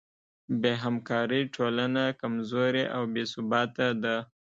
بېهمکارۍ 0.61 1.43
ټولنه 1.55 2.03
کمزورې 2.21 2.85
او 2.95 3.01
بېثباته 3.13 3.87
ده. 4.03 4.17